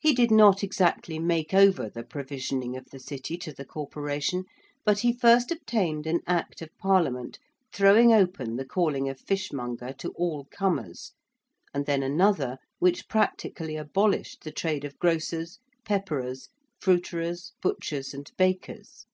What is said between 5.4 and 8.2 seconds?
obtained an Act of Parliament throwing